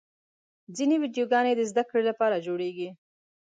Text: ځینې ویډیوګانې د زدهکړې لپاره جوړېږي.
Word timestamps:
ځینې 0.75 0.95
ویډیوګانې 0.99 1.53
د 1.55 1.61
زدهکړې 1.71 2.03
لپاره 2.09 2.43
جوړېږي. 2.45 2.89